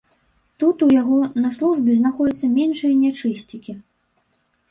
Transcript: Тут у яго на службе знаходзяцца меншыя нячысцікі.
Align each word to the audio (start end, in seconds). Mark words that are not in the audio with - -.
Тут 0.61 0.77
у 0.85 0.87
яго 1.01 1.17
на 1.43 1.51
службе 1.57 1.97
знаходзяцца 1.99 2.49
меншыя 2.55 2.93
нячысцікі. 3.03 3.71